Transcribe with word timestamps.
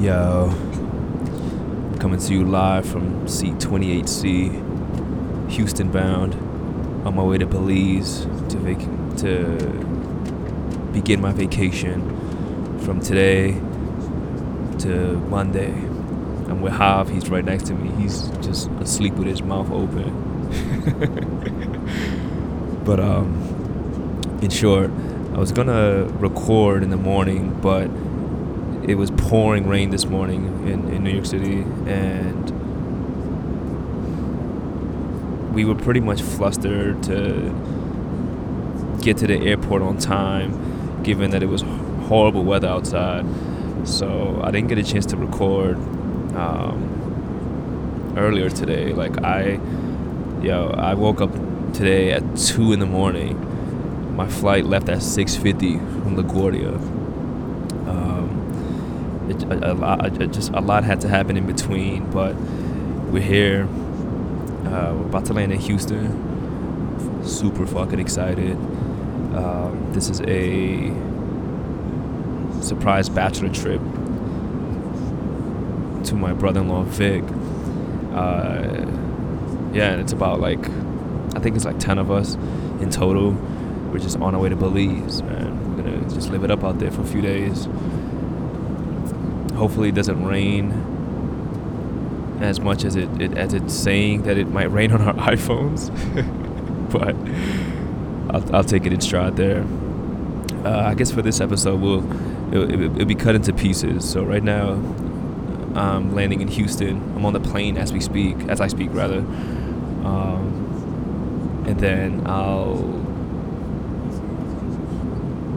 Yo, 0.00 0.48
coming 2.00 2.18
to 2.18 2.32
you 2.34 2.44
live 2.44 2.84
from 2.84 3.28
seat 3.28 3.54
28C, 3.54 5.50
Houston 5.52 5.92
bound, 5.92 6.34
on 7.06 7.14
my 7.14 7.22
way 7.22 7.38
to 7.38 7.46
Belize 7.46 8.26
to 8.48 8.58
vac- 8.58 9.16
to 9.18 9.56
begin 10.92 11.20
my 11.20 11.30
vacation 11.30 12.00
from 12.80 13.00
today 13.00 13.52
to 14.80 15.16
Monday. 15.30 15.70
I'm 15.70 16.60
with 16.60 16.72
Hav. 16.72 17.08
He's 17.08 17.30
right 17.30 17.44
next 17.44 17.66
to 17.66 17.74
me. 17.74 17.90
He's 18.02 18.28
just 18.42 18.68
asleep 18.80 19.14
with 19.14 19.28
his 19.28 19.42
mouth 19.42 19.70
open. 19.70 20.10
but 22.84 22.98
um, 22.98 24.40
in 24.42 24.50
short, 24.50 24.90
I 25.34 25.38
was 25.38 25.52
gonna 25.52 26.06
record 26.18 26.82
in 26.82 26.90
the 26.90 26.96
morning, 26.96 27.56
but 27.62 27.88
it 28.86 28.96
was 28.96 29.10
pouring 29.10 29.66
rain 29.66 29.90
this 29.90 30.04
morning 30.04 30.68
in, 30.68 30.88
in 30.92 31.04
New 31.04 31.10
York 31.10 31.26
City, 31.26 31.62
and 31.86 32.50
we 35.54 35.64
were 35.64 35.74
pretty 35.74 36.00
much 36.00 36.20
flustered 36.20 37.02
to 37.04 37.50
get 39.00 39.16
to 39.18 39.26
the 39.26 39.36
airport 39.36 39.80
on 39.80 39.96
time, 39.96 41.02
given 41.02 41.30
that 41.30 41.42
it 41.42 41.46
was 41.46 41.62
horrible 42.08 42.44
weather 42.44 42.68
outside. 42.68 43.24
So 43.86 44.40
I 44.42 44.50
didn't 44.50 44.68
get 44.68 44.78
a 44.78 44.82
chance 44.82 45.06
to 45.06 45.16
record 45.16 45.76
um, 46.36 48.14
earlier 48.18 48.50
today. 48.50 48.92
Like 48.92 49.22
I, 49.24 49.60
yo, 50.42 50.74
I 50.76 50.92
woke 50.94 51.22
up 51.22 51.32
today 51.72 52.12
at 52.12 52.36
two 52.36 52.72
in 52.72 52.80
the 52.80 52.86
morning. 52.86 53.50
My 54.14 54.28
flight 54.28 54.66
left 54.66 54.88
at 54.88 54.98
6:50 54.98 55.78
from 56.02 56.16
LaGuardia. 56.16 57.03
It, 59.28 59.42
a, 59.44 59.72
a 59.72 59.74
lot, 59.74 60.20
it 60.20 60.32
just 60.32 60.50
a 60.52 60.60
lot 60.60 60.84
had 60.84 61.00
to 61.02 61.08
happen 61.08 61.36
in 61.36 61.46
between, 61.46 62.10
but 62.10 62.34
we're 63.10 63.22
here. 63.22 63.68
Uh, 64.66 64.92
we're 64.94 65.06
about 65.06 65.24
to 65.26 65.32
land 65.32 65.52
in 65.52 65.58
Houston. 65.60 67.24
Super 67.24 67.66
fucking 67.66 67.98
excited. 67.98 68.56
Um, 69.34 69.90
this 69.92 70.10
is 70.10 70.20
a 70.22 70.92
surprise 72.62 73.08
bachelor 73.08 73.48
trip 73.48 73.80
to 76.04 76.14
my 76.14 76.32
brother-in-law 76.32 76.84
Vic. 76.84 77.24
Uh, 78.12 78.86
yeah, 79.72 79.90
and 79.92 80.00
it's 80.00 80.12
about 80.12 80.40
like 80.40 80.68
I 81.34 81.40
think 81.40 81.56
it's 81.56 81.64
like 81.64 81.78
ten 81.78 81.98
of 81.98 82.10
us 82.10 82.34
in 82.80 82.90
total. 82.90 83.32
We're 83.92 83.98
just 83.98 84.18
on 84.18 84.34
our 84.34 84.40
way 84.40 84.48
to 84.48 84.56
Belize, 84.56 85.20
and 85.20 85.76
we're 85.76 85.82
gonna 85.82 86.10
just 86.10 86.30
live 86.30 86.44
it 86.44 86.50
up 86.50 86.62
out 86.62 86.78
there 86.78 86.90
for 86.90 87.02
a 87.02 87.06
few 87.06 87.20
days. 87.20 87.66
Hopefully, 89.56 89.88
it 89.88 89.94
doesn't 89.94 90.24
rain 90.24 90.72
as 92.40 92.60
much 92.60 92.84
as 92.84 92.96
it, 92.96 93.08
it 93.20 93.36
as 93.36 93.54
it's 93.54 93.74
saying 93.74 94.22
that 94.22 94.36
it 94.36 94.48
might 94.48 94.70
rain 94.70 94.92
on 94.92 95.02
our 95.02 95.14
iPhones. 95.14 95.90
but 96.92 97.14
I'll, 98.34 98.56
I'll 98.56 98.64
take 98.64 98.86
it 98.86 98.92
in 98.92 99.00
stride 99.00 99.36
there. 99.36 99.64
Uh, 100.64 100.90
I 100.90 100.94
guess 100.94 101.10
for 101.10 101.22
this 101.22 101.40
episode, 101.40 101.80
we'll 101.80 102.04
it'll, 102.52 102.70
it'll 102.70 103.06
be 103.06 103.14
cut 103.14 103.34
into 103.34 103.52
pieces. 103.52 104.08
So 104.08 104.24
right 104.24 104.42
now, 104.42 104.72
I'm 105.74 106.14
landing 106.14 106.40
in 106.40 106.48
Houston. 106.48 106.96
I'm 107.16 107.24
on 107.26 107.32
the 107.32 107.40
plane 107.40 107.76
as 107.76 107.92
we 107.92 108.00
speak, 108.00 108.36
as 108.48 108.60
I 108.60 108.68
speak 108.68 108.90
rather. 108.92 109.18
Um, 109.18 111.64
and 111.66 111.80
then 111.80 112.22
I'll 112.26 113.02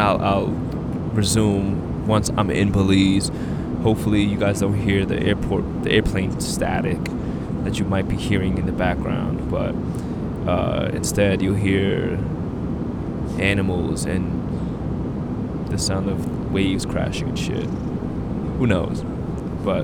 I'll, 0.00 0.22
I'll 0.22 0.46
resume 1.12 2.06
once 2.06 2.30
I'm 2.36 2.50
in 2.50 2.72
Belize. 2.72 3.30
Hopefully, 3.82 4.22
you 4.22 4.36
guys 4.36 4.60
don't 4.60 4.74
hear 4.74 5.06
the 5.06 5.18
airport, 5.18 5.84
the 5.84 5.90
airplane 5.90 6.38
static 6.40 6.98
that 7.64 7.78
you 7.78 7.84
might 7.84 8.08
be 8.08 8.16
hearing 8.16 8.58
in 8.58 8.66
the 8.66 8.72
background, 8.72 9.50
but 9.50 9.74
uh, 10.46 10.90
instead 10.92 11.40
you'll 11.42 11.54
hear 11.54 12.18
animals 13.38 14.04
and 14.04 15.68
the 15.70 15.78
sound 15.78 16.08
of 16.08 16.52
waves 16.52 16.84
crashing 16.84 17.28
and 17.28 17.38
shit. 17.38 17.64
Who 17.64 18.66
knows? 18.66 19.02
But 19.64 19.82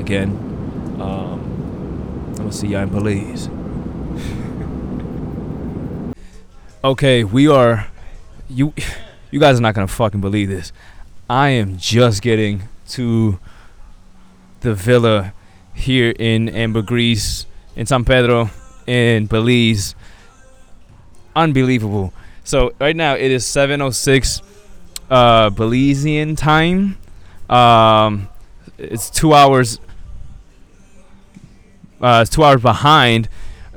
again, 0.00 0.30
um, 1.00 1.40
I'm 2.30 2.34
gonna 2.34 2.52
see 2.52 2.68
y'all 2.68 2.82
in 2.82 2.88
Belize. 2.88 3.48
okay, 6.84 7.24
we 7.24 7.48
are. 7.48 7.86
You, 8.48 8.72
you 9.30 9.38
guys 9.38 9.58
are 9.58 9.62
not 9.62 9.74
gonna 9.74 9.86
fucking 9.86 10.20
believe 10.20 10.48
this. 10.48 10.72
I 11.28 11.48
am 11.48 11.76
just 11.76 12.22
getting 12.22 12.68
to 12.90 13.40
the 14.60 14.74
villa 14.74 15.32
here 15.74 16.14
in 16.18 16.48
Ambergris, 16.48 17.46
in 17.74 17.84
San 17.86 18.04
Pedro, 18.04 18.50
in 18.86 19.26
Belize. 19.26 19.96
Unbelievable. 21.34 22.12
So 22.44 22.74
right 22.80 22.94
now 22.94 23.14
it 23.14 23.32
is 23.32 23.44
7:06 23.44 24.40
uh, 25.10 25.50
Belizean 25.50 26.36
time. 26.36 26.96
Um, 27.50 28.28
it's 28.78 29.10
two 29.10 29.34
hours. 29.34 29.80
Uh, 32.00 32.20
it's 32.22 32.30
two 32.30 32.44
hours 32.44 32.62
behind 32.62 33.28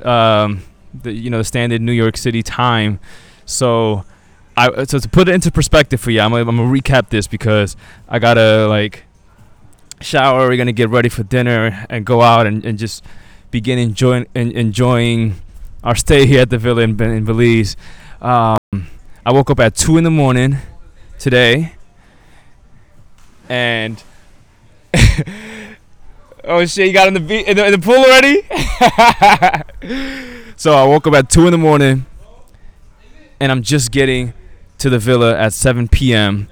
um, 0.02 0.62
the 0.94 1.12
you 1.12 1.30
know 1.30 1.38
the 1.38 1.44
standard 1.44 1.80
New 1.80 1.92
York 1.92 2.16
City 2.16 2.44
time. 2.44 3.00
So 3.44 4.04
I 4.60 4.84
so 4.84 4.98
to 4.98 5.08
put 5.08 5.28
it 5.28 5.34
into 5.34 5.50
perspective 5.50 6.00
for 6.00 6.10
you, 6.10 6.20
I'm 6.20 6.34
I'm 6.34 6.44
gonna 6.44 6.62
recap 6.62 7.08
this 7.08 7.26
because 7.26 7.76
I 8.08 8.18
gotta 8.18 8.66
like 8.68 9.04
shower. 10.00 10.48
We're 10.48 10.56
gonna 10.58 10.72
get 10.72 10.90
ready 10.90 11.08
for 11.08 11.22
dinner 11.22 11.86
and 11.88 12.04
go 12.04 12.20
out 12.20 12.46
and, 12.46 12.64
and 12.64 12.78
just 12.78 13.02
begin 13.50 13.78
enjoying 13.78 14.26
en- 14.34 14.52
enjoying 14.52 15.36
our 15.82 15.94
stay 15.94 16.26
here 16.26 16.42
at 16.42 16.50
the 16.50 16.58
villa 16.58 16.82
in, 16.82 17.00
in 17.00 17.24
Belize. 17.24 17.76
Um, 18.20 18.58
I 19.24 19.32
woke 19.32 19.50
up 19.50 19.60
at 19.60 19.74
two 19.74 19.96
in 19.96 20.04
the 20.04 20.10
morning 20.10 20.58
today, 21.18 21.74
and 23.48 24.02
oh 26.44 26.66
shit, 26.66 26.86
you 26.88 26.92
got 26.92 27.08
in 27.08 27.14
the, 27.14 27.20
be- 27.20 27.46
in 27.46 27.56
the 27.56 27.64
in 27.66 27.72
the 27.72 27.78
pool 27.78 27.94
already. 27.94 28.42
so 30.56 30.74
I 30.74 30.84
woke 30.84 31.06
up 31.06 31.14
at 31.14 31.30
two 31.30 31.46
in 31.46 31.52
the 31.52 31.58
morning, 31.58 32.04
and 33.40 33.50
I'm 33.50 33.62
just 33.62 33.90
getting 33.90 34.34
to 34.80 34.90
the 34.90 34.98
villa 34.98 35.38
at 35.38 35.52
7 35.52 35.88
p.m. 35.88 36.48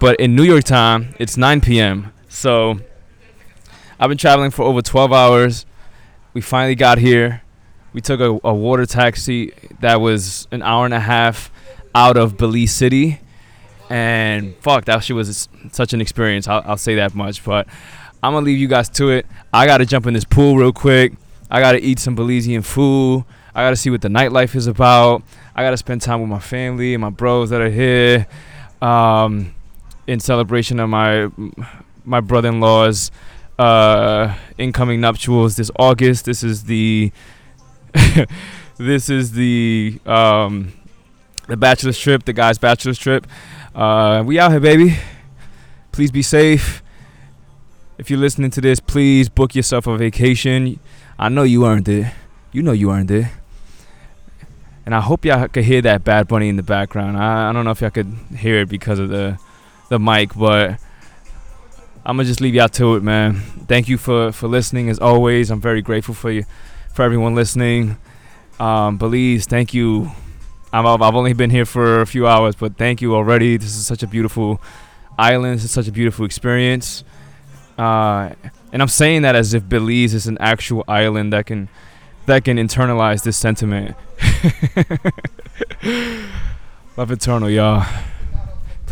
But 0.00 0.20
in 0.20 0.36
New 0.36 0.42
York 0.42 0.64
time, 0.64 1.14
it's 1.18 1.36
9 1.36 1.60
p.m. 1.60 2.12
So 2.28 2.78
I've 3.98 4.08
been 4.08 4.18
traveling 4.18 4.50
for 4.50 4.62
over 4.64 4.82
12 4.82 5.12
hours. 5.12 5.66
We 6.34 6.40
finally 6.40 6.74
got 6.74 6.98
here. 6.98 7.42
We 7.92 8.00
took 8.00 8.20
a, 8.20 8.38
a 8.44 8.54
water 8.54 8.86
taxi 8.86 9.52
that 9.80 10.00
was 10.00 10.46
an 10.52 10.62
hour 10.62 10.84
and 10.84 10.94
a 10.94 11.00
half 11.00 11.50
out 11.94 12.16
of 12.16 12.36
Belize 12.36 12.72
City. 12.72 13.20
And 13.88 14.54
fuck, 14.56 14.84
that 14.84 15.02
shit 15.02 15.16
was 15.16 15.48
such 15.72 15.92
an 15.92 16.00
experience. 16.00 16.46
I'll, 16.46 16.62
I'll 16.66 16.76
say 16.76 16.96
that 16.96 17.14
much. 17.14 17.44
But 17.44 17.66
I'm 18.22 18.32
going 18.32 18.44
to 18.44 18.50
leave 18.50 18.58
you 18.58 18.68
guys 18.68 18.88
to 18.90 19.10
it. 19.10 19.26
I 19.52 19.66
got 19.66 19.78
to 19.78 19.86
jump 19.86 20.06
in 20.06 20.14
this 20.14 20.24
pool 20.24 20.56
real 20.56 20.72
quick. 20.72 21.14
I 21.50 21.60
got 21.60 21.72
to 21.72 21.80
eat 21.80 21.98
some 21.98 22.16
Belizean 22.16 22.64
food. 22.64 23.24
I 23.58 23.62
got 23.62 23.70
to 23.70 23.76
see 23.76 23.90
what 23.90 24.02
the 24.02 24.08
nightlife 24.08 24.54
is 24.54 24.68
about. 24.68 25.24
I 25.52 25.64
got 25.64 25.70
to 25.70 25.76
spend 25.76 26.00
time 26.00 26.20
with 26.20 26.30
my 26.30 26.38
family 26.38 26.94
and 26.94 27.00
my 27.00 27.10
bros 27.10 27.50
that 27.50 27.60
are 27.60 27.68
here 27.68 28.28
um, 28.80 29.52
in 30.06 30.20
celebration 30.20 30.78
of 30.78 30.88
my 30.88 31.28
my 32.04 32.20
brother-in-law's 32.20 33.10
uh, 33.58 34.32
incoming 34.58 35.00
nuptials 35.00 35.56
this 35.56 35.72
August. 35.76 36.24
This 36.24 36.44
is 36.44 36.62
the 36.62 37.10
this 38.76 39.10
is 39.10 39.32
the 39.32 39.98
um, 40.06 40.72
the 41.48 41.56
bachelor's 41.56 41.98
trip, 41.98 42.26
the 42.26 42.32
guys' 42.32 42.58
bachelor's 42.58 42.96
trip. 42.96 43.26
Uh, 43.74 44.22
we 44.24 44.38
out 44.38 44.52
here, 44.52 44.60
baby. 44.60 44.98
Please 45.90 46.12
be 46.12 46.22
safe. 46.22 46.80
If 47.98 48.08
you're 48.08 48.20
listening 48.20 48.52
to 48.52 48.60
this, 48.60 48.78
please 48.78 49.28
book 49.28 49.56
yourself 49.56 49.88
a 49.88 49.96
vacation. 49.96 50.78
I 51.18 51.28
know 51.28 51.42
you 51.42 51.66
earned 51.66 51.88
it. 51.88 52.12
You 52.52 52.62
know 52.62 52.70
you 52.70 52.92
earned 52.92 53.10
it. 53.10 53.26
And 54.88 54.94
I 54.94 55.02
hope 55.02 55.26
y'all 55.26 55.46
could 55.48 55.64
hear 55.64 55.82
that 55.82 56.02
Bad 56.02 56.28
Bunny 56.28 56.48
in 56.48 56.56
the 56.56 56.62
background. 56.62 57.18
I, 57.18 57.50
I 57.50 57.52
don't 57.52 57.66
know 57.66 57.72
if 57.72 57.82
y'all 57.82 57.90
could 57.90 58.10
hear 58.34 58.60
it 58.60 58.70
because 58.70 58.98
of 58.98 59.10
the 59.10 59.38
the 59.90 59.98
mic, 59.98 60.34
but 60.34 60.80
I'm 62.06 62.16
gonna 62.16 62.24
just 62.24 62.40
leave 62.40 62.54
y'all 62.54 62.70
to 62.70 62.96
it, 62.96 63.02
man. 63.02 63.34
Thank 63.68 63.90
you 63.90 63.98
for 63.98 64.32
for 64.32 64.48
listening 64.48 64.88
as 64.88 64.98
always. 64.98 65.50
I'm 65.50 65.60
very 65.60 65.82
grateful 65.82 66.14
for 66.14 66.30
you, 66.30 66.46
for 66.94 67.02
everyone 67.02 67.34
listening. 67.34 67.98
Um, 68.58 68.96
Belize, 68.96 69.44
thank 69.44 69.74
you. 69.74 70.10
I've 70.72 70.86
I've 70.86 71.14
only 71.14 71.34
been 71.34 71.50
here 71.50 71.66
for 71.66 72.00
a 72.00 72.06
few 72.06 72.26
hours, 72.26 72.54
but 72.54 72.78
thank 72.78 73.02
you 73.02 73.14
already. 73.14 73.58
This 73.58 73.76
is 73.76 73.86
such 73.86 74.02
a 74.02 74.06
beautiful 74.06 74.58
island. 75.18 75.58
This 75.58 75.64
is 75.64 75.70
such 75.70 75.88
a 75.88 75.92
beautiful 75.92 76.24
experience. 76.24 77.04
Uh, 77.76 78.30
and 78.72 78.80
I'm 78.80 78.88
saying 78.88 79.20
that 79.20 79.36
as 79.36 79.52
if 79.52 79.68
Belize 79.68 80.14
is 80.14 80.26
an 80.26 80.38
actual 80.40 80.82
island 80.88 81.34
that 81.34 81.44
can 81.44 81.68
that 82.24 82.44
can 82.44 82.56
internalize 82.56 83.22
this 83.22 83.36
sentiment. 83.36 83.94
Love 86.96 87.12
eternal, 87.12 87.50
y'all. 87.50 87.84